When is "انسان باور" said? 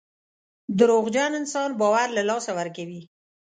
1.41-2.07